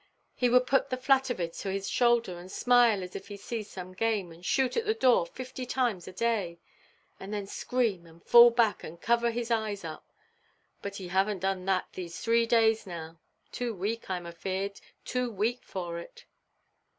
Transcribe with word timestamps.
He 0.33 0.49
would 0.49 0.65
put 0.65 0.89
the 0.89 0.97
flat 0.97 1.29
of 1.29 1.39
it 1.39 1.53
to 1.53 1.69
his 1.69 1.87
shoulder, 1.87 2.39
and 2.39 2.51
smile 2.51 3.03
as 3.03 3.15
if 3.15 3.27
he 3.27 3.37
see 3.37 3.61
some 3.61 3.93
game, 3.93 4.31
and 4.31 4.43
shoot 4.43 4.75
at 4.75 4.87
the 4.87 4.95
door 4.95 5.27
fifty 5.27 5.63
times 5.63 6.07
a 6.07 6.11
day; 6.11 6.57
and 7.19 7.31
then 7.31 7.45
scream 7.45 8.07
and 8.07 8.25
fall 8.25 8.49
back 8.49 8.83
and 8.83 8.99
cover 8.99 9.29
his 9.29 9.51
eyes 9.51 9.85
up. 9.85 10.11
But 10.81 10.95
he 10.95 11.09
havenʼt 11.09 11.39
done 11.41 11.65
that 11.65 11.89
these 11.93 12.19
three 12.19 12.47
days 12.47 12.87
now; 12.87 13.19
too 13.51 13.75
weak, 13.75 14.07
Iʼm 14.07 14.27
afeard, 14.27 14.81
too 15.05 15.29
weak 15.29 15.63
for 15.63 15.99
it." 15.99 16.25